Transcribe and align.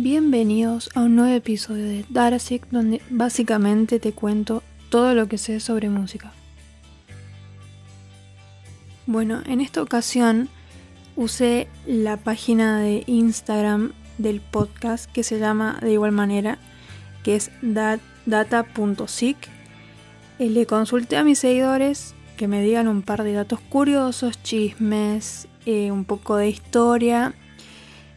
Bienvenidos 0.00 0.90
a 0.94 1.00
un 1.00 1.16
nuevo 1.16 1.34
episodio 1.34 1.84
de 1.84 2.04
Darasik 2.08 2.68
donde 2.70 3.02
básicamente 3.10 3.98
te 3.98 4.12
cuento 4.12 4.62
todo 4.90 5.12
lo 5.12 5.26
que 5.26 5.38
sé 5.38 5.58
sobre 5.58 5.88
música. 5.88 6.30
Bueno, 9.06 9.42
en 9.44 9.60
esta 9.60 9.82
ocasión 9.82 10.48
usé 11.16 11.66
la 11.84 12.16
página 12.16 12.78
de 12.78 13.02
Instagram 13.08 13.92
del 14.18 14.40
podcast 14.40 15.10
que 15.10 15.24
se 15.24 15.40
llama 15.40 15.80
de 15.82 15.94
igual 15.94 16.12
manera, 16.12 16.58
que 17.24 17.34
es 17.34 17.50
data.sic. 17.60 19.36
Eh, 20.38 20.48
le 20.48 20.64
consulté 20.66 21.16
a 21.16 21.24
mis 21.24 21.40
seguidores 21.40 22.14
que 22.36 22.46
me 22.46 22.62
digan 22.62 22.86
un 22.86 23.02
par 23.02 23.24
de 23.24 23.32
datos 23.32 23.58
curiosos, 23.58 24.40
chismes, 24.44 25.48
eh, 25.66 25.90
un 25.90 26.04
poco 26.04 26.36
de 26.36 26.50
historia 26.50 27.34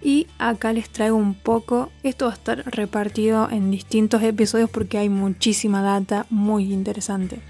y 0.01 0.27
acá 0.39 0.73
les 0.73 0.89
traigo 0.89 1.15
un 1.15 1.35
poco, 1.35 1.91
esto 2.03 2.25
va 2.25 2.31
a 2.31 2.35
estar 2.35 2.63
repartido 2.65 3.49
en 3.49 3.69
distintos 3.71 4.23
episodios 4.23 4.69
porque 4.69 4.97
hay 4.97 5.09
muchísima 5.09 5.81
data 5.81 6.25
muy 6.29 6.73
interesante. 6.73 7.41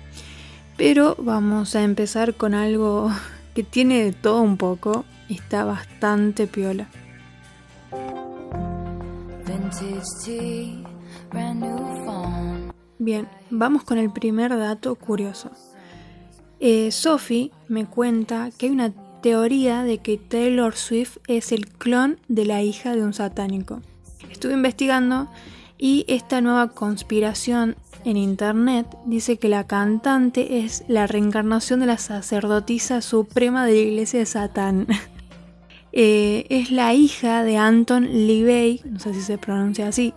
Pero 0.78 1.16
vamos 1.20 1.76
a 1.76 1.84
empezar 1.84 2.36
con 2.36 2.54
algo 2.54 3.12
que 3.56 3.64
tiene 3.64 4.04
de 4.04 4.12
todo 4.12 4.42
un 4.42 4.58
poco 4.58 5.06
está 5.30 5.64
bastante 5.64 6.48
piola. 6.48 6.90
Bien, 13.00 13.28
vamos 13.50 13.84
con 13.84 13.98
el 13.98 14.12
primer 14.12 14.58
dato 14.58 14.96
curioso. 14.96 15.52
Eh, 16.60 16.92
Sophie 16.92 17.52
me 17.68 17.86
cuenta 17.86 18.52
que 18.56 18.68
hay 18.68 18.72
una 18.72 18.94
teoría 19.22 19.84
de 19.84 20.00
que 20.00 20.18
Taylor 20.18 20.76
Swift 20.76 21.18
es 21.28 21.52
el 21.52 21.68
clon 21.68 22.18
de 22.28 22.46
la 22.46 22.62
hija 22.62 22.96
de 22.96 23.04
un 23.04 23.14
satánico. 23.14 23.82
Estuve 24.30 24.54
investigando 24.54 25.30
y 25.78 26.06
esta 26.08 26.42
nueva 26.42 26.70
conspiración 26.70 27.76
en 28.06 28.18
internet 28.18 28.88
dice 29.06 29.38
que 29.38 29.50
la 29.50 29.66
cantante 29.66 30.60
es 30.60 30.84
la 30.88 31.08
reencarnación 31.08 31.80
de 31.80 31.86
la 31.86 31.98
sacerdotisa 31.98 33.02
suprema 33.02 33.66
de 33.66 33.74
la 33.74 33.80
iglesia 33.80 34.20
de 34.20 34.26
Satán. 34.26 34.88
Eh, 35.94 36.46
es 36.50 36.72
la 36.72 36.94
hija 36.94 37.44
de 37.44 37.58
Anton 37.58 38.06
LaVey, 38.06 38.80
no 38.86 38.98
sé 39.00 39.14
si 39.14 39.22
se 39.22 39.38
pronuncia 39.38 39.90
así, 39.90 40.14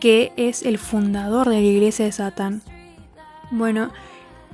que 0.00 0.32
es 0.38 0.62
el 0.62 0.78
fundador 0.78 1.50
de 1.50 1.56
la 1.56 1.66
iglesia 1.66 2.06
de 2.06 2.12
Satán. 2.12 2.62
Bueno, 3.50 3.90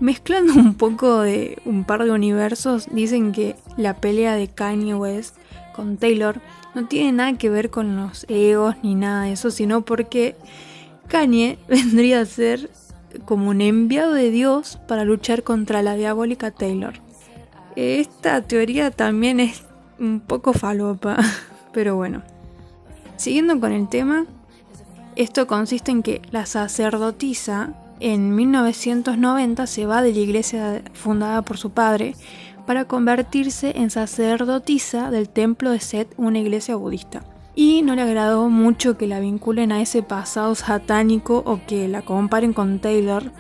Mezclando 0.01 0.55
un 0.55 0.75
poco 0.75 1.21
de 1.21 1.59
un 1.65 1.85
par 1.85 2.05
de 2.05 2.11
universos, 2.11 2.89
dicen 2.91 3.33
que 3.33 3.57
la 3.77 3.97
pelea 4.01 4.35
de 4.35 4.49
Kanye 4.49 4.95
West 4.95 5.37
con 5.75 5.97
Taylor 5.97 6.41
no 6.75 6.87
tiene 6.87 7.13
nada 7.13 7.39
que 7.39 7.51
ver 7.51 7.71
con 7.71 7.97
los 7.97 8.27
egos 8.29 8.77
ni 8.83 8.95
nada 8.95 9.25
de 9.25 9.33
eso, 9.33 9.51
sino 9.51 9.83
porque 9.83 10.37
Kanye 11.09 11.59
vendría 11.69 12.21
a 12.21 12.27
ser 12.27 12.71
como 13.25 13.51
un 13.51 13.61
enviado 13.61 14.15
de 14.15 14.31
Dios 14.31 14.79
para 14.89 15.05
luchar 15.05 15.43
contra 15.43 15.83
la 15.83 15.95
diabólica 15.95 16.51
Taylor. 16.51 16.95
Esta 17.77 18.43
teoría 18.43 18.91
también 18.91 19.41
es 19.41 19.65
un 19.99 20.21
poco 20.21 20.53
falopa, 20.53 21.19
pero 21.73 21.97
bueno. 21.97 22.23
Siguiendo 23.17 23.61
con 23.61 23.73
el 23.73 23.89
tema, 23.89 24.27
esto 25.15 25.47
consiste 25.47 25.91
en 25.91 26.03
que 26.03 26.23
la 26.31 26.47
sacerdotisa 26.47 27.75
en 28.03 28.35
1990 28.35 29.67
se 29.67 29.87
va 29.87 30.03
de 30.03 30.13
la 30.13 30.19
iglesia 30.19 30.83
fundada 30.93 31.43
por 31.43 31.57
su 31.57 31.71
padre 31.71 32.15
para 32.67 32.85
convertirse 32.85 33.73
en 33.77 33.91
sacerdotisa 33.91 35.11
del 35.11 35.29
templo 35.29 35.71
de 35.71 35.81
Set, 35.81 36.13
una 36.17 36.39
iglesia 36.39 36.77
budista. 36.77 37.23
Y 37.55 37.83
no 37.83 37.95
le 37.95 38.03
agradó 38.03 38.49
mucho 38.49 38.97
que 38.97 39.07
la 39.07 39.21
vinculen 39.21 39.73
a 39.73 39.81
ese 39.81 40.03
pasado 40.03 40.55
satánico 40.55 41.43
o 41.45 41.61
que 41.67 41.87
la 41.89 42.03
comparen 42.03 42.53
con 42.53 42.81
Taylor. 42.81 43.31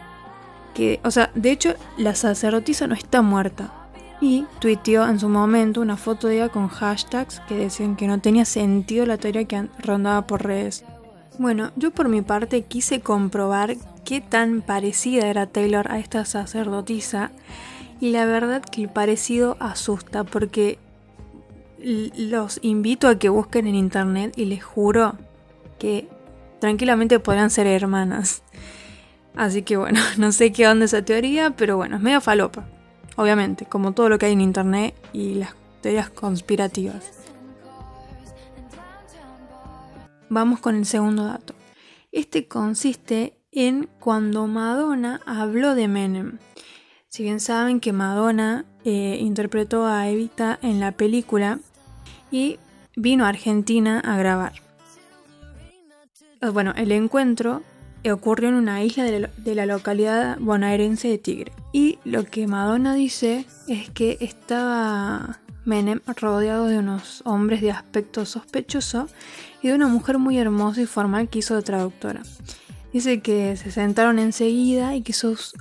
Que, 0.74 1.00
o 1.02 1.10
sea, 1.10 1.30
de 1.34 1.50
hecho, 1.50 1.74
la 1.96 2.14
sacerdotisa 2.14 2.86
no 2.86 2.94
está 2.94 3.22
muerta. 3.22 3.72
Y 4.20 4.46
tuiteó 4.60 5.08
en 5.08 5.18
su 5.18 5.28
momento 5.28 5.80
una 5.80 5.96
foto 5.96 6.28
de 6.28 6.36
ella 6.36 6.48
con 6.50 6.68
hashtags 6.68 7.40
que 7.48 7.56
decían 7.56 7.96
que 7.96 8.06
no 8.06 8.20
tenía 8.20 8.44
sentido 8.44 9.06
la 9.06 9.18
teoría 9.18 9.44
que 9.44 9.68
rondaba 9.78 10.26
por 10.26 10.44
redes. 10.44 10.84
Bueno, 11.38 11.72
yo 11.76 11.90
por 11.90 12.08
mi 12.08 12.22
parte 12.22 12.62
quise 12.62 13.00
comprobar 13.00 13.74
qué 14.04 14.20
tan 14.20 14.62
parecida 14.62 15.26
era 15.26 15.46
Taylor 15.46 15.90
a 15.90 15.98
esta 15.98 16.24
sacerdotisa 16.24 17.30
y 18.00 18.10
la 18.10 18.26
verdad 18.26 18.62
que 18.62 18.82
el 18.82 18.88
parecido 18.88 19.56
asusta 19.60 20.24
porque 20.24 20.78
los 21.78 22.58
invito 22.62 23.08
a 23.08 23.18
que 23.18 23.28
busquen 23.28 23.66
en 23.66 23.74
internet 23.74 24.32
y 24.36 24.44
les 24.46 24.62
juro 24.62 25.16
que 25.78 26.08
tranquilamente 26.60 27.18
podrán 27.18 27.50
ser 27.50 27.66
hermanas. 27.66 28.42
Así 29.34 29.62
que 29.62 29.76
bueno, 29.76 30.00
no 30.18 30.32
sé 30.32 30.52
qué 30.52 30.68
onda 30.68 30.84
esa 30.84 31.04
teoría, 31.04 31.50
pero 31.50 31.76
bueno, 31.76 31.96
es 31.96 32.02
medio 32.02 32.20
falopa. 32.20 32.66
Obviamente, 33.16 33.66
como 33.66 33.92
todo 33.92 34.08
lo 34.08 34.18
que 34.18 34.26
hay 34.26 34.32
en 34.32 34.40
internet 34.40 34.94
y 35.12 35.34
las 35.34 35.54
teorías 35.80 36.08
conspirativas. 36.08 37.10
Vamos 40.28 40.60
con 40.60 40.76
el 40.76 40.86
segundo 40.86 41.26
dato. 41.26 41.54
Este 42.10 42.48
consiste 42.48 43.34
en 43.52 43.88
cuando 44.00 44.46
Madonna 44.46 45.20
habló 45.26 45.74
de 45.74 45.86
Menem. 45.86 46.38
Si 47.08 47.22
bien 47.22 47.40
saben 47.40 47.80
que 47.80 47.92
Madonna 47.92 48.64
eh, 48.84 49.18
interpretó 49.20 49.86
a 49.86 50.08
Evita 50.08 50.58
en 50.62 50.80
la 50.80 50.92
película 50.92 51.60
y 52.30 52.58
vino 52.96 53.26
a 53.26 53.28
Argentina 53.28 54.00
a 54.00 54.16
grabar. 54.16 54.54
Ah, 56.40 56.50
bueno, 56.50 56.72
el 56.76 56.90
encuentro 56.90 57.62
ocurrió 58.10 58.48
en 58.48 58.56
una 58.56 58.82
isla 58.82 59.04
de 59.04 59.20
la, 59.20 59.30
de 59.36 59.54
la 59.54 59.66
localidad 59.66 60.38
bonaerense 60.40 61.08
de 61.08 61.18
Tigre. 61.18 61.52
Y 61.72 61.98
lo 62.04 62.24
que 62.24 62.46
Madonna 62.46 62.94
dice 62.94 63.46
es 63.68 63.90
que 63.90 64.16
estaba 64.20 65.38
Menem 65.64 66.00
rodeado 66.16 66.66
de 66.66 66.78
unos 66.78 67.22
hombres 67.24 67.60
de 67.60 67.70
aspecto 67.70 68.26
sospechoso 68.26 69.06
y 69.62 69.68
de 69.68 69.74
una 69.74 69.86
mujer 69.86 70.18
muy 70.18 70.38
hermosa 70.38 70.80
y 70.80 70.86
formal 70.86 71.28
que 71.28 71.38
hizo 71.38 71.54
de 71.54 71.62
traductora. 71.62 72.22
Dice 72.92 73.20
que 73.20 73.56
se 73.56 73.70
sentaron 73.70 74.18
enseguida 74.18 74.94
y 74.94 75.02
que 75.02 75.12
sus, 75.12 75.54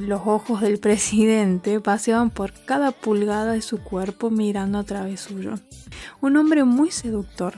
los 0.00 0.22
ojos 0.24 0.60
del 0.60 0.78
presidente 0.80 1.80
paseaban 1.80 2.30
por 2.30 2.52
cada 2.64 2.92
pulgada 2.92 3.52
de 3.52 3.62
su 3.62 3.78
cuerpo 3.82 4.30
mirando 4.30 4.78
a 4.78 4.84
través 4.84 5.20
suyo. 5.20 5.54
Un 6.20 6.36
hombre 6.36 6.64
muy 6.64 6.90
seductor. 6.90 7.54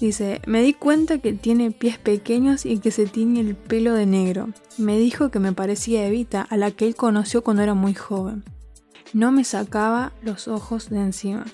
Dice, 0.00 0.42
me 0.46 0.60
di 0.60 0.74
cuenta 0.74 1.18
que 1.18 1.32
tiene 1.32 1.70
pies 1.70 1.98
pequeños 1.98 2.66
y 2.66 2.78
que 2.78 2.90
se 2.90 3.06
tiñe 3.06 3.40
el 3.40 3.56
pelo 3.56 3.94
de 3.94 4.04
negro. 4.04 4.48
Me 4.76 4.98
dijo 4.98 5.30
que 5.30 5.38
me 5.38 5.52
parecía 5.52 6.06
Evita, 6.06 6.42
a 6.42 6.58
la 6.58 6.70
que 6.70 6.86
él 6.86 6.94
conoció 6.94 7.42
cuando 7.42 7.62
era 7.62 7.72
muy 7.72 7.94
joven. 7.94 8.44
No 9.14 9.32
me 9.32 9.44
sacaba 9.44 10.12
los 10.20 10.48
ojos 10.48 10.90
de 10.90 11.00
encima. 11.00 11.46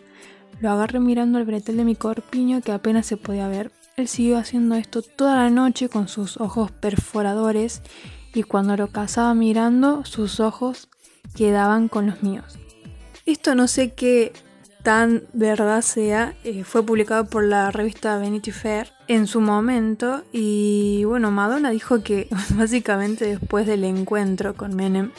Lo 0.60 0.70
agarré 0.70 0.98
mirando 0.98 1.38
el 1.38 1.44
bretel 1.44 1.76
de 1.76 1.84
mi 1.84 1.94
corpiño 1.94 2.62
que 2.62 2.72
apenas 2.72 3.06
se 3.06 3.16
podía 3.16 3.46
ver. 3.46 3.70
Él 3.96 4.08
siguió 4.08 4.38
haciendo 4.38 4.74
esto 4.74 5.02
toda 5.02 5.36
la 5.36 5.50
noche 5.50 5.88
con 5.88 6.08
sus 6.08 6.38
ojos 6.38 6.70
perforadores 6.70 7.82
y 8.34 8.42
cuando 8.42 8.76
lo 8.76 8.88
cazaba 8.88 9.34
mirando, 9.34 10.04
sus 10.04 10.40
ojos 10.40 10.88
quedaban 11.34 11.88
con 11.88 12.06
los 12.06 12.22
míos. 12.22 12.58
Esto 13.26 13.54
no 13.54 13.68
sé 13.68 13.92
qué 13.92 14.32
tan 14.82 15.22
verdad 15.32 15.82
sea, 15.82 16.34
eh, 16.42 16.64
fue 16.64 16.84
publicado 16.84 17.26
por 17.26 17.44
la 17.44 17.70
revista 17.70 18.18
Vanity 18.18 18.50
Fair 18.50 18.92
en 19.06 19.26
su 19.26 19.40
momento 19.40 20.24
y 20.32 21.04
bueno, 21.04 21.30
Madonna 21.30 21.70
dijo 21.70 22.02
que 22.02 22.28
básicamente 22.56 23.26
después 23.26 23.66
del 23.66 23.84
encuentro 23.84 24.54
con 24.54 24.74
Menem 24.74 25.10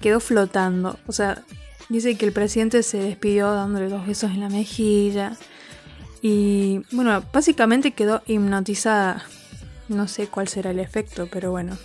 quedó 0.00 0.20
flotando, 0.20 0.98
o 1.06 1.12
sea, 1.12 1.44
dice 1.88 2.16
que 2.16 2.26
el 2.26 2.32
presidente 2.32 2.82
se 2.82 2.98
despidió 2.98 3.52
dándole 3.52 3.88
dos 3.88 4.06
besos 4.06 4.32
en 4.32 4.40
la 4.40 4.48
mejilla, 4.48 5.36
y 6.22 6.82
bueno, 6.92 7.22
básicamente 7.32 7.92
quedó 7.92 8.22
hipnotizada. 8.26 9.24
No 9.88 10.08
sé 10.08 10.26
cuál 10.28 10.48
será 10.48 10.70
el 10.70 10.80
efecto, 10.80 11.28
pero 11.30 11.50
bueno. 11.50 11.76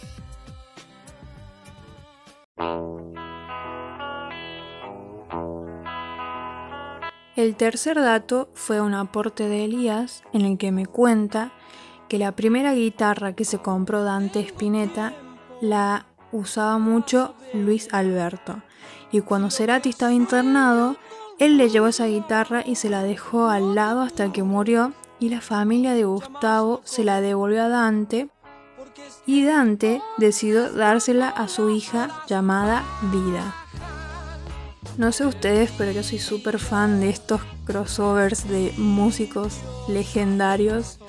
El 7.35 7.55
tercer 7.55 7.95
dato 7.95 8.49
fue 8.53 8.81
un 8.81 8.93
aporte 8.93 9.47
de 9.47 9.65
Elías 9.65 10.23
en 10.33 10.41
el 10.41 10.57
que 10.57 10.71
me 10.71 10.85
cuenta 10.85 11.51
que 12.07 12.17
la 12.17 12.33
primera 12.33 12.73
guitarra 12.73 13.33
que 13.33 13.45
se 13.45 13.59
compró 13.59 14.03
Dante 14.03 14.41
Spinetta 14.41 15.13
la 15.61 16.07
usaba 16.31 16.77
mucho 16.77 17.35
Luis 17.53 17.87
Alberto 17.93 18.61
y 19.11 19.21
cuando 19.21 19.49
Cerati 19.49 19.89
estaba 19.89 20.13
internado 20.13 20.97
él 21.41 21.57
le 21.57 21.69
llevó 21.69 21.87
esa 21.87 22.05
guitarra 22.05 22.61
y 22.63 22.75
se 22.75 22.87
la 22.87 23.01
dejó 23.01 23.47
al 23.47 23.73
lado 23.73 24.01
hasta 24.01 24.31
que 24.31 24.43
murió 24.43 24.93
y 25.19 25.29
la 25.29 25.41
familia 25.41 25.95
de 25.95 26.03
Gustavo 26.03 26.81
se 26.83 27.03
la 27.03 27.19
devolvió 27.19 27.63
a 27.63 27.67
Dante 27.67 28.29
y 29.25 29.43
Dante 29.43 30.03
decidió 30.17 30.71
dársela 30.71 31.29
a 31.29 31.47
su 31.47 31.71
hija 31.71 32.09
llamada 32.27 32.83
Vida. 33.11 33.55
No 34.99 35.11
sé 35.11 35.25
ustedes, 35.25 35.71
pero 35.79 35.91
yo 35.91 36.03
soy 36.03 36.19
súper 36.19 36.59
fan 36.59 36.99
de 36.99 37.09
estos 37.09 37.41
crossovers 37.65 38.47
de 38.47 38.71
músicos 38.77 39.61
legendarios. 39.87 40.99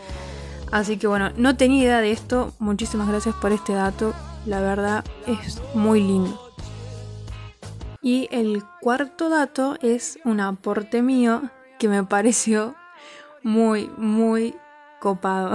Así 0.70 0.96
que 0.96 1.08
bueno, 1.08 1.30
no 1.36 1.58
tenía 1.58 1.82
idea 1.82 2.00
de 2.00 2.12
esto. 2.12 2.54
Muchísimas 2.58 3.06
gracias 3.08 3.34
por 3.34 3.52
este 3.52 3.74
dato. 3.74 4.14
La 4.46 4.62
verdad 4.62 5.04
es 5.26 5.60
muy 5.74 6.00
lindo. 6.00 6.51
Y 8.02 8.28
el 8.32 8.64
cuarto 8.80 9.28
dato 9.28 9.76
es 9.80 10.18
un 10.24 10.40
aporte 10.40 11.02
mío 11.02 11.42
que 11.78 11.88
me 11.88 12.02
pareció 12.02 12.74
muy, 13.42 13.88
muy 13.96 14.56
copado. 15.00 15.54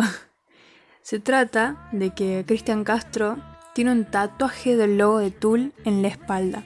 Se 1.02 1.20
trata 1.20 1.90
de 1.92 2.12
que 2.12 2.46
Cristian 2.48 2.86
Castro 2.86 3.38
tiene 3.74 3.92
un 3.92 4.06
tatuaje 4.06 4.78
del 4.78 4.98
logo 4.98 5.20
de 5.20 5.32
Tool 5.32 5.74
en 5.84 6.02
la 6.02 6.08
espalda. 6.08 6.64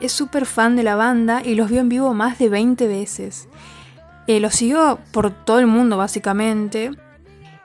Es 0.00 0.12
súper 0.12 0.46
fan 0.46 0.76
de 0.76 0.84
la 0.84 0.94
banda 0.94 1.42
y 1.44 1.54
los 1.54 1.70
vio 1.70 1.80
en 1.80 1.88
vivo 1.88 2.14
más 2.14 2.38
de 2.38 2.48
20 2.48 2.86
veces. 2.86 3.48
Eh, 4.28 4.40
lo 4.40 4.50
siguió 4.50 4.98
por 5.12 5.30
todo 5.30 5.58
el 5.58 5.66
mundo 5.66 5.96
básicamente 5.96 6.90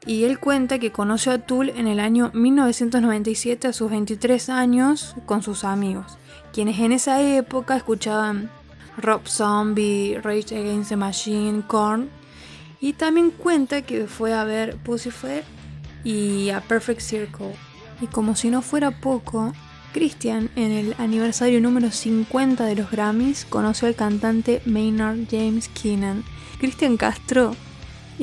y 0.06 0.24
él 0.24 0.40
cuenta 0.40 0.80
que 0.80 0.92
conoció 0.92 1.32
a 1.32 1.38
Tool 1.40 1.70
en 1.70 1.88
el 1.88 2.00
año 2.00 2.32
1997 2.34 3.68
a 3.68 3.74
sus 3.74 3.92
23 3.92 4.50
años 4.50 5.16
con 5.26 5.44
sus 5.44 5.64
amigos, 5.64 6.18
quienes 6.54 6.80
en 6.80 6.92
esa 6.92 7.22
época 7.22 7.76
escuchaban 7.76 8.50
Rob 8.98 9.28
Zombie, 9.28 10.20
Rage 10.22 10.58
Against 10.58 10.90
the 10.90 10.96
Machine, 10.96 11.64
Korn, 11.68 12.10
y 12.80 12.94
también 12.94 13.30
cuenta 13.30 13.84
que 13.84 14.08
fue 14.08 14.34
a 14.34 14.44
ver 14.44 14.76
Pussyfoot 14.78 15.44
y 16.04 16.50
a 16.50 16.62
Perfect 16.62 17.02
Circle. 17.02 17.56
Y 18.02 18.08
como 18.08 18.36
si 18.36 18.50
no 18.50 18.64
fuera 18.64 18.90
poco, 18.90 19.54
Christian 19.94 20.50
en 20.56 20.72
el 20.72 20.96
aniversario 20.98 21.62
número 21.62 21.92
50 21.92 22.66
de 22.66 22.76
los 22.76 22.90
Grammys 22.90 23.46
conoció 23.46 23.88
al 23.88 23.96
cantante 23.96 24.62
Maynard 24.66 25.28
James 25.30 25.70
Keenan. 25.70 26.24
Christian 26.60 26.98
Castro 26.98 27.56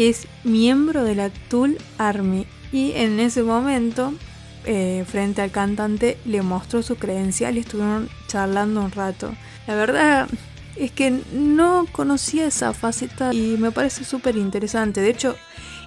es 0.06 0.28
miembro 0.44 1.04
de 1.04 1.14
la 1.14 1.30
Tool 1.48 1.78
Army 1.98 2.46
y 2.72 2.92
en 2.92 3.18
ese 3.20 3.42
momento 3.42 4.12
eh, 4.64 5.04
frente 5.08 5.42
al 5.42 5.50
cantante 5.50 6.18
le 6.24 6.42
mostró 6.42 6.82
su 6.82 6.96
credencial 6.96 7.56
y 7.56 7.60
estuvieron 7.60 8.08
charlando 8.26 8.82
un 8.82 8.90
rato. 8.90 9.34
La 9.66 9.74
verdad 9.74 10.28
es 10.76 10.92
que 10.92 11.22
no 11.32 11.86
conocía 11.90 12.46
esa 12.46 12.72
faceta 12.72 13.32
y 13.32 13.56
me 13.58 13.72
parece 13.72 14.04
súper 14.04 14.36
interesante. 14.36 15.00
De 15.00 15.10
hecho, 15.10 15.36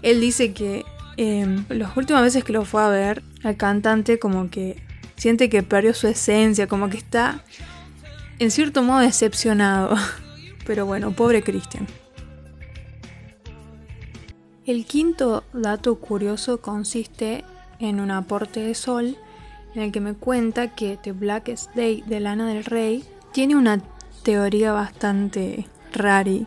él 0.02 0.20
dice 0.20 0.54
que 0.54 0.84
em, 1.18 1.64
las 1.70 1.96
últimas 1.96 2.24
veces 2.24 2.44
que 2.44 2.54
lo 2.54 2.66
fue 2.66 2.82
a 2.82 2.90
ver, 2.90 3.24
al 3.44 3.56
cantante 3.56 4.20
como 4.20 4.50
que 4.50 4.82
siente 5.16 5.50
que 5.50 5.64
perdió 5.64 5.94
su 5.94 6.08
esencia, 6.08 6.68
como 6.68 6.90
que 6.90 6.98
está 6.98 7.44
en 8.40 8.52
cierto 8.52 8.84
modo 8.84 9.00
decepcionado. 9.00 9.96
Pero 10.66 10.86
bueno, 10.86 11.12
pobre 11.12 11.44
Christian. 11.44 11.88
El 14.64 14.86
quinto 14.86 15.44
dato 15.54 15.96
curioso 15.96 16.62
consiste 16.62 17.44
en 17.80 18.00
un 18.00 18.12
aporte 18.12 18.60
de 18.60 18.76
Sol 18.76 19.18
en 19.74 19.82
el 19.82 19.92
que 19.92 20.02
me 20.02 20.14
cuenta 20.14 20.76
que 20.76 20.98
The 21.02 21.14
Blackest 21.14 21.74
Day 21.74 22.04
de 22.06 22.20
Lana 22.20 22.48
del 22.48 22.64
Rey 22.64 23.04
tiene 23.34 23.56
una 23.56 23.82
teoría 24.22 24.72
bastante 24.72 25.66
rari. 25.94 26.46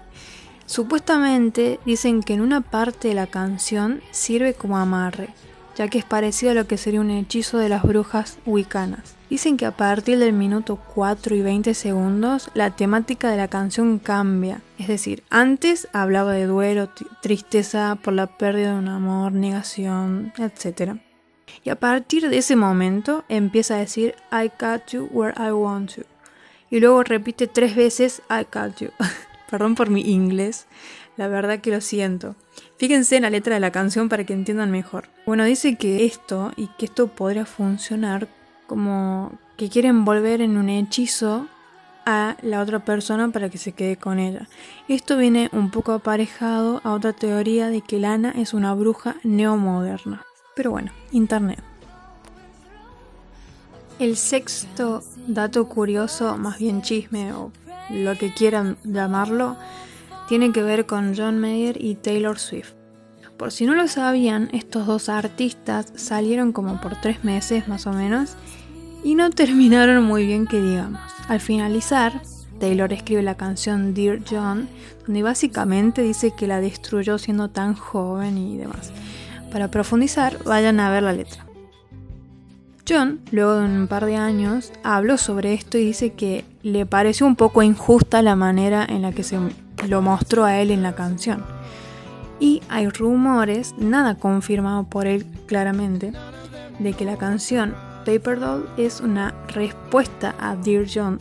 Supuestamente 0.64 1.81
dicen 1.84 2.22
que 2.22 2.34
en 2.34 2.40
una 2.40 2.61
parte 2.61 3.08
de 3.08 3.14
la 3.14 3.26
canción 3.26 4.00
sirve 4.12 4.55
como 4.55 4.78
amarre, 4.78 5.31
ya 5.76 5.88
que 5.88 5.99
es 5.99 6.05
parecido 6.05 6.53
a 6.53 6.55
lo 6.55 6.67
que 6.67 6.76
sería 6.76 7.00
un 7.00 7.11
hechizo 7.11 7.59
de 7.59 7.69
las 7.69 7.82
brujas 7.82 8.38
wicanas. 8.47 9.17
Dicen 9.31 9.56
que 9.56 9.67
a 9.67 9.76
partir 9.76 10.19
del 10.19 10.32
minuto 10.32 10.79
4 10.94 11.35
y 11.35 11.43
20 11.43 11.75
segundos 11.75 12.50
la 12.55 12.71
temática 12.76 13.31
de 13.31 13.37
la 13.37 13.49
canción 13.49 13.99
cambia. 13.99 14.61
Es 14.79 14.88
decir, 14.88 15.25
antes 15.31 15.88
hablaba 15.93 16.32
de 16.32 16.47
duelo, 16.47 16.88
tristeza 17.21 17.99
por 18.03 18.12
la 18.12 18.26
pérdida 18.26 18.73
de 18.73 18.79
un 18.79 18.88
amor, 18.88 19.32
negación, 19.32 20.32
etc. 20.38 21.00
Y 21.65 21.71
a 21.71 21.76
partir 21.76 22.29
de 22.29 22.38
ese 22.38 22.56
momento 22.56 23.25
empieza 23.29 23.75
a 23.75 23.79
decir 23.79 24.15
I 24.31 24.53
got 24.61 24.87
you 24.93 25.09
where 25.11 25.35
I 25.37 25.50
want 25.50 25.94
to. 25.97 26.03
Y 26.71 26.81
luego 26.81 27.03
repite 27.03 27.47
tres 27.47 27.75
veces 27.75 28.23
I 28.31 28.47
got 28.53 28.76
you. 28.81 28.91
Perdón 29.50 29.75
por 29.75 29.91
mi 29.91 30.00
inglés, 30.03 30.67
la 31.16 31.28
verdad 31.28 31.61
que 31.61 31.70
lo 31.70 31.81
siento. 31.81 32.34
Fíjense 32.76 33.16
en 33.16 33.22
la 33.22 33.31
letra 33.31 33.55
de 33.55 33.61
la 33.61 33.72
canción 33.72 34.08
para 34.08 34.25
que 34.25 34.32
entiendan 34.32 34.70
mejor. 34.70 35.08
Bueno, 35.26 35.44
dice 35.44 35.76
que 35.76 36.05
esto 36.05 36.52
y 36.56 36.69
que 36.78 36.87
esto 36.87 37.08
podría 37.08 37.46
funcionar 37.46 38.28
como 38.66 39.32
que 39.56 39.69
quieren 39.69 39.90
envolver 39.90 40.40
en 40.40 40.56
un 40.56 40.69
hechizo 40.69 41.46
a 42.06 42.37
la 42.43 42.61
otra 42.61 42.84
persona 42.84 43.31
para 43.31 43.49
que 43.49 43.58
se 43.58 43.72
quede 43.72 43.96
con 43.96 44.19
ella. 44.19 44.49
Esto 44.88 45.16
viene 45.16 45.49
un 45.52 45.70
poco 45.70 45.93
aparejado 45.93 46.81
a 46.84 46.93
otra 46.93 47.12
teoría 47.12 47.69
de 47.69 47.81
que 47.81 47.99
Lana 47.99 48.32
es 48.37 48.55
una 48.55 48.75
bruja 48.75 49.16
neomoderna. 49.22 50.22
Pero 50.55 50.70
bueno, 50.70 50.93
internet. 51.12 51.62
El 53.99 54.16
sexto 54.16 55.02
dato 55.26 55.69
curioso, 55.69 56.37
más 56.37 56.58
bien 56.58 56.82
chisme 56.82 57.32
o 57.32 57.52
lo 57.90 58.16
que 58.19 58.32
quieran 58.34 58.76
llamarlo, 58.82 59.56
tiene 60.29 60.53
que 60.53 60.62
ver 60.62 60.87
con 60.87 61.15
John 61.17 61.38
Mayer 61.38 61.82
y 61.82 61.97
Taylor 61.97 62.38
Swift. 62.38 62.73
Por 63.37 63.50
si 63.50 63.67
no 63.67 63.75
lo 63.75 63.88
sabían, 63.88 64.49
estos 64.53 64.87
dos 64.87 65.09
artistas 65.09 65.93
salieron 65.97 66.53
como 66.53 66.81
por 66.81 67.00
tres 67.00 67.25
meses 67.25 67.67
más 67.69 67.87
o 67.87 67.93
menos 67.93 68.37
y 69.03 69.17
no 69.17 69.31
terminaron 69.31 70.05
muy 70.05 70.26
bien 70.26 70.47
que 70.47 70.61
digamos. 70.61 71.00
Al 71.29 71.41
finalizar, 71.41 72.23
Taylor 72.61 72.93
escribe 72.93 73.23
la 73.23 73.37
canción 73.37 73.94
Dear 73.94 74.21
John, 74.29 74.69
donde 75.05 75.23
básicamente 75.23 76.03
dice 76.03 76.32
que 76.37 76.47
la 76.47 76.61
destruyó 76.61 77.19
siendo 77.19 77.50
tan 77.50 77.75
joven 77.75 78.38
y 78.38 78.56
demás. 78.56 78.93
Para 79.50 79.69
profundizar, 79.69 80.43
vayan 80.44 80.81
a 80.81 80.91
ver 80.91 81.03
la 81.03 81.12
letra. 81.12 81.44
John, 82.88 83.21
luego 83.31 83.55
de 83.55 83.65
un 83.65 83.88
par 83.88 84.05
de 84.05 84.17
años, 84.17 84.73
habló 84.82 85.17
sobre 85.17 85.55
esto 85.55 85.79
y 85.79 85.87
dice 85.87 86.12
que 86.12 86.44
le 86.62 86.85
pareció 86.85 87.26
un 87.26 87.35
poco 87.35 87.62
injusta 87.62 88.21
la 88.21 88.37
manera 88.37 88.85
en 88.88 89.03
la 89.03 89.12
que 89.12 89.23
se 89.23 89.38
lo 89.88 90.03
mostró 90.03 90.44
a 90.44 90.59
él 90.61 90.71
en 90.71 90.82
la 90.82 90.94
canción. 90.94 91.44
Y 92.41 92.62
hay 92.69 92.88
rumores, 92.88 93.75
nada 93.79 94.17
confirmado 94.17 94.85
por 94.85 95.06
él 95.06 95.26
claramente, 95.47 96.12
de 96.79 96.93
que 96.93 97.05
la 97.05 97.17
canción 97.17 97.75
Paper 98.05 98.41
Doll 98.41 98.69
es 98.76 99.00
una 99.00 99.35
respuesta 99.49 100.35
a 100.38 100.56
Dear 100.56 100.87
John, 100.93 101.21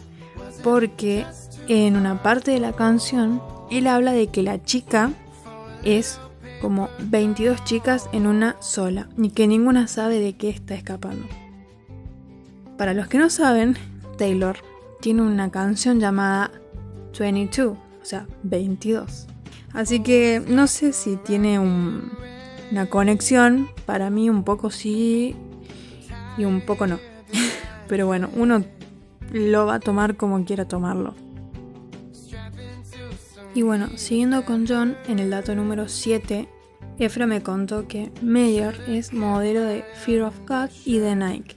porque 0.63 1.25
en 1.67 1.95
una 1.95 2.21
parte 2.21 2.51
de 2.51 2.59
la 2.59 2.73
canción 2.73 3.41
él 3.71 3.87
habla 3.87 4.11
de 4.11 4.27
que 4.27 4.43
la 4.43 4.61
chica 4.63 5.11
es 5.83 6.19
como 6.61 6.89
22 6.99 7.63
chicas 7.65 8.09
en 8.13 8.27
una 8.27 8.55
sola, 8.61 9.09
y 9.17 9.29
que 9.29 9.47
ninguna 9.47 9.87
sabe 9.87 10.19
de 10.19 10.33
qué 10.33 10.49
está 10.49 10.75
escapando. 10.75 11.27
Para 12.77 12.93
los 12.93 13.07
que 13.07 13.17
no 13.17 13.29
saben, 13.29 13.77
Taylor 14.17 14.57
tiene 14.99 15.21
una 15.21 15.51
canción 15.51 15.99
llamada 15.99 16.51
22, 17.17 17.77
o 18.03 18.05
sea, 18.05 18.27
22. 18.43 19.27
Así 19.73 20.01
que 20.01 20.43
no 20.45 20.67
sé 20.67 20.93
si 20.93 21.15
tiene 21.15 21.57
una 21.57 22.89
conexión, 22.89 23.69
para 23.85 24.09
mí 24.09 24.29
un 24.29 24.43
poco 24.43 24.69
sí 24.69 25.35
y 26.37 26.45
un 26.45 26.61
poco 26.61 26.85
no. 26.85 26.99
Pero 27.87 28.05
bueno, 28.05 28.29
uno 28.35 28.63
lo 29.31 29.65
va 29.65 29.75
a 29.75 29.79
tomar 29.79 30.17
como 30.17 30.43
quiera 30.45 30.65
tomarlo. 30.65 31.15
Y 33.55 33.61
bueno, 33.61 33.89
siguiendo 33.95 34.45
con 34.45 34.67
John, 34.67 34.97
en 35.07 35.19
el 35.19 35.29
dato 35.29 35.55
número 35.55 35.87
7, 35.87 36.49
Efra 36.99 37.25
me 37.25 37.41
contó 37.41 37.87
que 37.87 38.11
Mayer 38.21 38.79
es 38.87 39.13
modelo 39.13 39.61
de 39.61 39.83
Fear 40.03 40.23
of 40.23 40.39
God 40.47 40.69
y 40.85 40.97
de 40.97 41.15
Nike. 41.15 41.55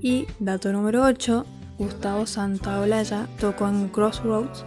Y 0.00 0.26
dato 0.38 0.72
número 0.72 1.02
8, 1.02 1.44
Gustavo 1.78 2.26
Santaolalla 2.26 3.26
tocó 3.40 3.68
en 3.68 3.88
Crossroads 3.88 4.64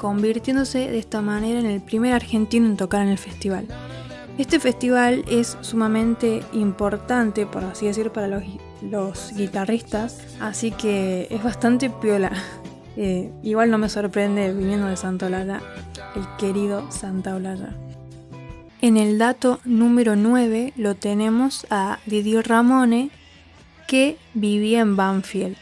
convirtiéndose 0.00 0.90
de 0.90 0.98
esta 0.98 1.20
manera 1.20 1.60
en 1.60 1.66
el 1.66 1.82
primer 1.82 2.14
argentino 2.14 2.64
en 2.64 2.78
tocar 2.78 3.02
en 3.02 3.08
el 3.08 3.18
festival. 3.18 3.66
Este 4.38 4.58
festival 4.58 5.26
es 5.28 5.58
sumamente 5.60 6.42
importante, 6.54 7.44
por 7.44 7.64
así 7.64 7.84
decir, 7.84 8.10
para 8.10 8.26
los, 8.80 9.34
guitarristas, 9.34 10.18
así 10.40 10.70
que 10.70 11.28
es 11.30 11.42
bastante 11.42 11.90
piola. 11.90 12.32
Eh, 12.96 13.30
igual 13.44 13.70
no 13.70 13.78
me 13.78 13.88
sorprende 13.88 14.52
viniendo 14.52 14.88
de 14.88 14.96
Santa 14.96 15.26
Olalla, 15.26 15.62
el 16.16 16.24
querido 16.38 16.90
Santa 16.90 17.36
Olalla. 17.36 17.72
En 18.82 18.96
el 18.96 19.16
dato 19.16 19.60
número 19.64 20.16
9 20.16 20.72
lo 20.76 20.96
tenemos 20.96 21.66
a 21.70 22.00
Didier 22.04 22.48
Ramone, 22.48 23.10
que 23.86 24.18
vivía 24.34 24.80
en 24.80 24.96
Banfield. 24.96 25.56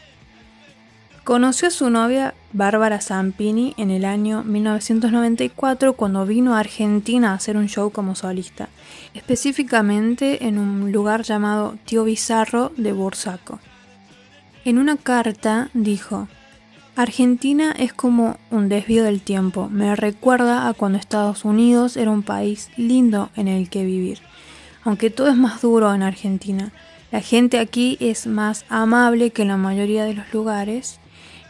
Conoció 1.29 1.67
a 1.67 1.71
su 1.71 1.91
novia 1.91 2.33
Bárbara 2.53 3.01
Zampini 3.01 3.75
en 3.77 3.91
el 3.91 4.03
año 4.03 4.43
1994 4.43 5.93
cuando 5.93 6.25
vino 6.25 6.55
a 6.55 6.59
Argentina 6.59 7.29
a 7.29 7.33
hacer 7.35 7.55
un 7.55 7.67
show 7.67 7.91
como 7.91 8.15
solista, 8.15 8.67
específicamente 9.13 10.47
en 10.47 10.57
un 10.57 10.91
lugar 10.91 11.21
llamado 11.21 11.77
Tío 11.85 12.03
Bizarro 12.03 12.71
de 12.77 12.93
Bursaco. 12.93 13.59
En 14.65 14.79
una 14.79 14.97
carta 14.97 15.69
dijo, 15.75 16.27
Argentina 16.95 17.75
es 17.77 17.93
como 17.93 18.37
un 18.49 18.67
desvío 18.67 19.03
del 19.03 19.21
tiempo, 19.21 19.69
me 19.69 19.95
recuerda 19.95 20.67
a 20.67 20.73
cuando 20.73 20.97
Estados 20.97 21.45
Unidos 21.45 21.95
era 21.95 22.09
un 22.09 22.23
país 22.23 22.71
lindo 22.75 23.29
en 23.35 23.47
el 23.47 23.69
que 23.69 23.85
vivir. 23.85 24.17
aunque 24.83 25.11
todo 25.11 25.29
es 25.29 25.37
más 25.37 25.61
duro 25.61 25.93
en 25.93 26.01
Argentina. 26.01 26.71
La 27.11 27.21
gente 27.21 27.59
aquí 27.59 27.97
es 27.99 28.25
más 28.25 28.65
amable 28.67 29.29
que 29.29 29.43
en 29.43 29.49
la 29.49 29.57
mayoría 29.57 30.05
de 30.05 30.15
los 30.15 30.33
lugares 30.33 30.99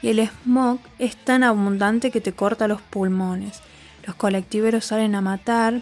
y 0.01 0.10
el 0.10 0.27
smog 0.27 0.79
es 0.98 1.15
tan 1.18 1.44
abundante 1.44 2.12
que 2.12 2.22
te 2.22 2.34
corta 2.34 2.68
los 2.68 2.82
pulmones. 2.82 3.62
Los 4.06 4.15
colectiveros 4.15 4.86
salen 4.86 5.15
a 5.15 5.22
matar, 5.22 5.82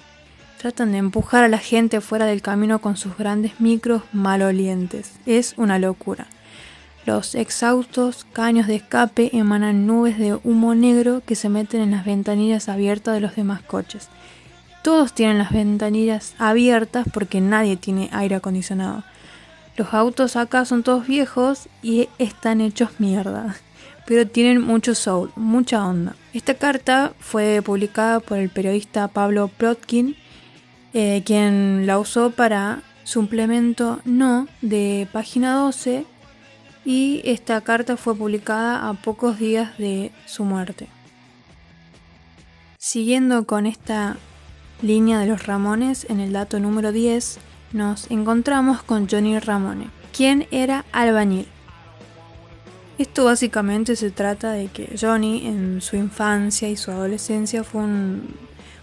tratan 0.57 0.91
de 0.91 0.97
empujar 0.97 1.43
a 1.43 1.47
la 1.47 1.59
gente 1.59 2.01
fuera 2.01 2.25
del 2.25 2.41
camino 2.41 2.79
con 2.79 2.97
sus 2.97 3.17
grandes 3.17 3.59
micros 3.59 4.03
malolientes. 4.11 5.13
Es 5.25 5.53
una 5.57 5.79
locura. 5.79 6.27
Los 7.05 7.35
exhaustos 7.35 8.25
caños 8.33 8.67
de 8.67 8.75
escape 8.75 9.29
emanan 9.37 9.87
nubes 9.87 10.17
de 10.17 10.37
humo 10.43 10.75
negro 10.75 11.21
que 11.25 11.35
se 11.35 11.47
meten 11.47 11.79
en 11.79 11.91
las 11.91 12.03
ventanillas 12.03 12.67
abiertas 12.67 13.13
de 13.13 13.21
los 13.21 13.35
demás 13.35 13.61
coches. 13.61 14.09
Todos 14.83 15.13
tienen 15.13 15.37
las 15.37 15.51
ventanillas 15.51 16.33
abiertas 16.37 17.07
porque 17.13 17.39
nadie 17.39 17.77
tiene 17.77 18.09
aire 18.11 18.35
acondicionado. 18.35 19.03
Los 19.77 19.93
autos 19.93 20.35
acá 20.35 20.65
son 20.65 20.83
todos 20.83 21.07
viejos 21.07 21.69
y 21.81 22.09
están 22.17 22.61
hechos 22.61 22.89
mierda, 22.99 23.55
pero 24.07 24.25
tienen 24.25 24.61
mucho 24.61 24.95
soul, 24.95 25.31
mucha 25.35 25.85
onda. 25.85 26.15
Esta 26.33 26.53
carta 26.53 27.13
fue 27.19 27.61
publicada 27.61 28.21
por 28.21 28.37
el 28.37 28.49
periodista 28.49 29.09
Pablo 29.09 29.49
Plotkin, 29.49 30.15
eh, 30.93 31.21
quien 31.25 31.85
la 31.85 31.99
usó 31.99 32.31
para 32.31 32.83
suplemento 33.03 33.99
no 34.05 34.47
de 34.61 35.07
página 35.11 35.55
12 35.55 36.05
y 36.85 37.21
esta 37.25 37.59
carta 37.61 37.97
fue 37.97 38.15
publicada 38.15 38.87
a 38.87 38.93
pocos 38.93 39.39
días 39.39 39.77
de 39.77 40.13
su 40.25 40.45
muerte. 40.45 40.87
Siguiendo 42.77 43.45
con 43.45 43.65
esta 43.65 44.15
línea 44.81 45.19
de 45.19 45.25
los 45.25 45.45
Ramones, 45.45 46.05
en 46.09 46.21
el 46.21 46.31
dato 46.31 46.61
número 46.61 46.93
10, 46.93 47.39
nos 47.73 48.09
encontramos 48.09 48.83
con 48.83 49.09
Johnny 49.09 49.37
Ramone, 49.37 49.89
quien 50.13 50.47
era 50.51 50.85
albañil. 50.93 51.47
Esto 52.97 53.25
básicamente 53.25 53.95
se 53.95 54.11
trata 54.11 54.51
de 54.53 54.67
que 54.67 54.95
Johnny 54.99 55.45
en 55.47 55.81
su 55.81 55.95
infancia 55.95 56.67
y 56.69 56.77
su 56.77 56.91
adolescencia 56.91 57.63
fue 57.63 57.81
un 57.81 58.35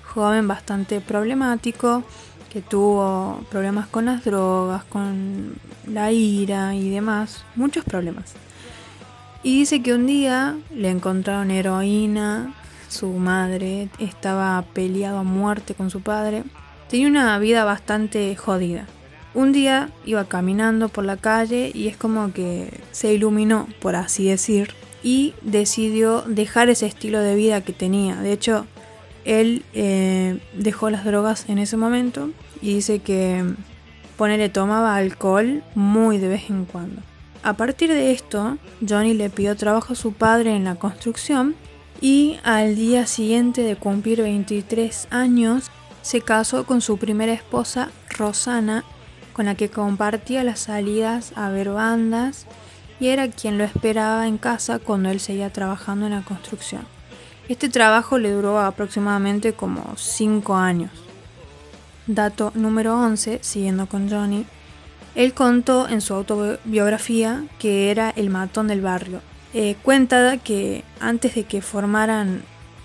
joven 0.03 0.47
bastante 0.47 1.01
problemático, 1.01 2.05
que 2.53 2.61
tuvo 2.61 3.45
problemas 3.51 3.89
con 3.89 4.05
las 4.05 4.25
drogas, 4.25 4.85
con 4.85 5.55
la 5.87 6.13
ira 6.13 6.75
y 6.75 6.91
demás, 6.91 7.45
muchos 7.57 7.85
problemas. 7.85 8.35
Y 9.43 9.59
dice 9.59 9.83
que 9.83 9.93
un 9.93 10.07
día 10.07 10.57
le 10.73 10.91
encontraron 10.91 11.51
heroína, 11.51 12.55
su 12.89 13.09
madre 13.09 13.89
estaba 13.99 14.63
peleado 14.73 15.19
a 15.19 15.23
muerte 15.25 15.75
con 15.75 15.91
su 15.91 16.01
padre 16.01 16.45
Tenía 16.89 17.09
una 17.09 17.39
vida 17.39 17.65
bastante 17.65 18.37
jodida. 18.37 18.87
Un 19.35 19.53
día 19.53 19.91
iba 20.07 20.25
caminando 20.27 20.89
por 20.89 21.05
la 21.05 21.17
calle 21.17 21.73
y 21.75 21.89
es 21.89 21.97
como 21.97 22.33
que 22.33 22.81
se 22.93 23.13
iluminó, 23.13 23.67
por 23.81 23.97
así 23.97 24.29
decir, 24.29 24.73
y 25.03 25.35
decidió 25.43 26.23
dejar 26.23 26.69
ese 26.69 26.87
estilo 26.87 27.21
de 27.21 27.35
vida 27.35 27.61
que 27.61 27.73
tenía. 27.73 28.17
De 28.17 28.33
hecho, 28.33 28.67
él 29.25 29.65
eh, 29.73 30.39
dejó 30.55 30.89
las 30.89 31.05
drogas 31.05 31.47
en 31.49 31.59
ese 31.59 31.77
momento 31.77 32.31
y 32.63 32.75
dice 32.75 33.01
que 33.01 33.45
ponele 34.17 34.49
tomaba 34.49 34.97
alcohol 34.97 35.63
muy 35.75 36.19
de 36.19 36.29
vez 36.29 36.49
en 36.49 36.65
cuando. 36.65 37.03
A 37.43 37.55
partir 37.55 37.91
de 37.91 38.13
esto, 38.13 38.57
Johnny 38.89 39.15
le 39.15 39.31
pidió 39.31 39.57
trabajo 39.57 39.93
a 39.93 39.97
su 39.97 40.13
padre 40.13 40.55
en 40.55 40.65
la 40.65 40.77
construcción 40.77 41.55
y 42.01 42.39
al 42.45 42.77
día 42.77 43.07
siguiente 43.07 43.63
de 43.63 43.77
cumplir 43.77 44.23
23 44.23 45.09
años 45.11 45.71
se 46.03 46.21
casó 46.21 46.65
con 46.65 46.81
su 46.81 46.99
primera 46.99 47.33
esposa, 47.33 47.91
Rosana, 48.11 48.85
con 49.35 49.45
la 49.45 49.55
que 49.55 49.69
compartía 49.69 50.43
las 50.45 50.61
salidas 50.61 51.33
a 51.37 51.51
ver 51.51 51.69
bandas 51.69 52.47
y 52.99 53.09
era 53.09 53.29
quien 53.29 53.59
lo 53.59 53.65
esperaba 53.65 54.27
en 54.27 54.39
casa 54.39 54.79
cuando 54.79 55.11
él 55.11 55.21
seguía 55.21 55.53
trabajando 55.53 56.07
en 56.07 56.13
la 56.13 56.23
construcción. 56.23 56.87
Este 57.49 57.69
trabajo 57.69 58.17
le 58.19 58.31
duró 58.31 58.59
aproximadamente 58.59 59.53
como 59.53 59.95
5 59.97 60.55
años. 60.55 60.91
Dato 62.07 62.53
número 62.55 62.99
11, 62.99 63.41
siguiendo 63.43 63.87
con 63.87 64.09
Johnny, 64.09 64.47
él 65.15 65.35
contó 65.35 65.89
en 65.89 66.01
su 66.01 66.15
autobiografía 66.15 67.45
que 67.59 67.91
era 67.91 68.11
el 68.11 68.31
matón 68.31 68.69
del 68.69 68.81
barrio. 68.81 69.21
Eh, 69.53 69.77
cuenta 69.83 70.39
que 70.39 70.85
antes 71.01 71.35
de 71.35 71.45
que 71.45 71.61
formaran 71.61 72.43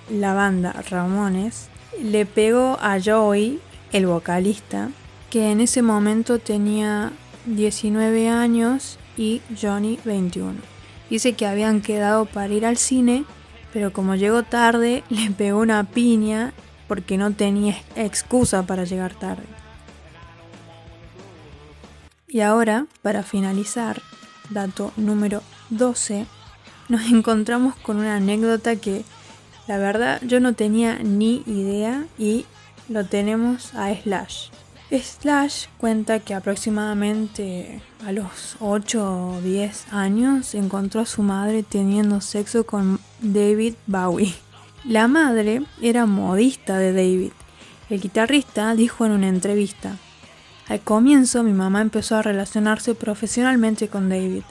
la 0.09 0.33
banda 0.33 0.73
Ramones, 0.89 1.69
le 2.01 2.25
pegó 2.25 2.77
a 2.81 2.99
Joey, 3.03 3.59
el 3.91 4.05
vocalista, 4.05 4.89
que 5.29 5.51
en 5.51 5.61
ese 5.61 5.81
momento 5.81 6.39
tenía 6.39 7.11
19 7.45 8.29
años 8.29 8.97
y 9.17 9.41
Johnny 9.59 9.99
21. 10.05 10.59
Dice 11.09 11.33
que 11.33 11.45
habían 11.45 11.81
quedado 11.81 12.25
para 12.25 12.53
ir 12.53 12.65
al 12.65 12.77
cine, 12.77 13.25
pero 13.73 13.93
como 13.93 14.15
llegó 14.15 14.43
tarde, 14.43 15.03
le 15.09 15.31
pegó 15.31 15.59
una 15.59 15.83
piña 15.83 16.53
porque 16.87 17.17
no 17.17 17.33
tenía 17.33 17.77
excusa 17.95 18.63
para 18.63 18.83
llegar 18.83 19.13
tarde. 19.13 19.43
Y 22.27 22.41
ahora, 22.41 22.85
para 23.01 23.23
finalizar, 23.23 24.01
dato 24.49 24.91
número 24.97 25.41
12, 25.69 26.25
nos 26.87 27.11
encontramos 27.11 27.75
con 27.75 27.97
una 27.97 28.15
anécdota 28.15 28.75
que 28.75 29.03
la 29.67 29.77
verdad 29.77 30.19
yo 30.23 30.39
no 30.39 30.53
tenía 30.53 30.99
ni 30.99 31.43
idea 31.45 32.05
y 32.17 32.45
lo 32.87 33.05
tenemos 33.05 33.73
a 33.75 33.93
Slash. 33.95 34.49
Slash 34.91 35.67
cuenta 35.77 36.19
que 36.19 36.33
aproximadamente 36.33 37.79
a 38.03 38.11
los 38.11 38.55
8 38.59 39.35
o 39.35 39.41
10 39.41 39.93
años 39.93 40.55
encontró 40.55 41.01
a 41.01 41.05
su 41.05 41.21
madre 41.21 41.61
teniendo 41.61 42.21
sexo 42.21 42.65
con 42.65 42.99
David 43.21 43.75
Bowie. 43.85 44.33
La 44.85 45.07
madre 45.07 45.61
era 45.79 46.07
modista 46.07 46.79
de 46.79 46.93
David. 46.93 47.31
El 47.91 48.01
guitarrista 48.01 48.73
dijo 48.73 49.05
en 49.05 49.11
una 49.11 49.27
entrevista, 49.27 49.95
al 50.67 50.79
comienzo 50.79 51.43
mi 51.43 51.53
mamá 51.53 51.81
empezó 51.81 52.15
a 52.15 52.23
relacionarse 52.23 52.95
profesionalmente 52.95 53.89
con 53.89 54.09
David. 54.09 54.43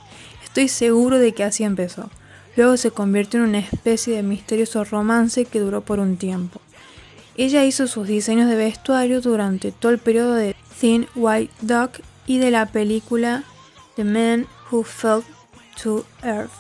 Estoy 0.44 0.68
seguro 0.68 1.18
de 1.18 1.32
que 1.32 1.42
así 1.42 1.64
empezó. 1.64 2.10
Luego 2.56 2.76
se 2.76 2.92
convirtió 2.92 3.40
en 3.40 3.48
una 3.48 3.58
especie 3.58 4.14
de 4.14 4.22
misterioso 4.22 4.84
romance 4.84 5.44
que 5.46 5.60
duró 5.60 5.80
por 5.80 5.98
un 5.98 6.16
tiempo. 6.16 6.60
Ella 7.38 7.64
hizo 7.64 7.86
sus 7.86 8.08
diseños 8.08 8.48
de 8.48 8.56
vestuario 8.56 9.20
durante 9.20 9.70
todo 9.70 9.92
el 9.92 9.98
periodo 9.98 10.34
de 10.34 10.56
Thin 10.80 11.06
White 11.14 11.54
Duck 11.62 12.00
y 12.26 12.38
de 12.38 12.50
la 12.50 12.66
película 12.66 13.44
The 13.94 14.02
Man 14.02 14.46
Who 14.70 14.82
Fell 14.82 15.22
to 15.82 16.04
Earth. 16.22 16.50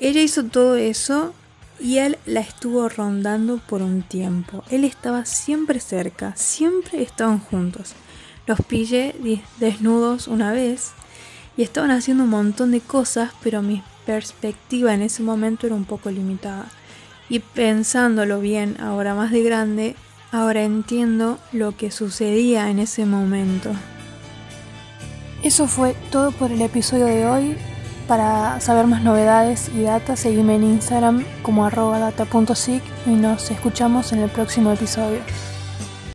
Ella 0.00 0.20
hizo 0.20 0.44
todo 0.44 0.74
eso 0.74 1.32
y 1.78 1.98
él 1.98 2.18
la 2.26 2.40
estuvo 2.40 2.88
rondando 2.88 3.58
por 3.58 3.82
un 3.82 4.02
tiempo. 4.02 4.64
Él 4.68 4.82
estaba 4.82 5.24
siempre 5.26 5.78
cerca, 5.78 6.34
siempre 6.34 7.00
estaban 7.00 7.38
juntos. 7.38 7.92
Los 8.48 8.60
pillé 8.62 9.14
desnudos 9.58 10.26
una 10.26 10.50
vez 10.50 10.90
y 11.56 11.62
estaban 11.62 11.92
haciendo 11.92 12.24
un 12.24 12.30
montón 12.30 12.72
de 12.72 12.80
cosas, 12.80 13.30
pero 13.44 13.62
mis 13.62 13.82
perspectiva 14.04 14.94
en 14.94 15.02
ese 15.02 15.22
momento 15.22 15.66
era 15.66 15.74
un 15.74 15.84
poco 15.84 16.10
limitada. 16.10 16.66
Y 17.28 17.38
pensándolo 17.40 18.40
bien, 18.40 18.76
ahora 18.80 19.14
más 19.14 19.30
de 19.32 19.42
grande, 19.42 19.96
ahora 20.30 20.62
entiendo 20.62 21.38
lo 21.52 21.76
que 21.76 21.90
sucedía 21.90 22.70
en 22.70 22.78
ese 22.78 23.06
momento. 23.06 23.70
Eso 25.42 25.66
fue 25.66 25.94
todo 26.10 26.32
por 26.32 26.50
el 26.50 26.60
episodio 26.62 27.06
de 27.06 27.26
hoy. 27.26 27.56
Para 28.08 28.60
saber 28.60 28.86
más 28.86 29.02
novedades 29.02 29.70
y 29.74 29.82
datas, 29.82 30.20
seguime 30.20 30.56
en 30.56 30.64
Instagram 30.64 31.24
como 31.42 31.64
arroba 31.64 31.98
data.sic 31.98 32.82
y 33.06 33.10
nos 33.10 33.50
escuchamos 33.50 34.12
en 34.12 34.20
el 34.20 34.30
próximo 34.30 34.72
episodio. 34.72 35.20